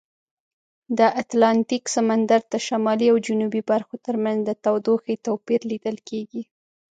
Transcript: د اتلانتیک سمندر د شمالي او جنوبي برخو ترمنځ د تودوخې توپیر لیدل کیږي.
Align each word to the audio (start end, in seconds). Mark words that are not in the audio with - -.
د 0.97 0.99
اتلانتیک 1.21 1.83
سمندر 1.95 2.41
د 2.53 2.55
شمالي 2.67 3.07
او 3.11 3.17
جنوبي 3.27 3.61
برخو 3.71 3.95
ترمنځ 4.05 4.39
د 4.45 4.51
تودوخې 4.63 5.15
توپیر 5.25 5.61
لیدل 5.71 5.97
کیږي. 6.09 6.43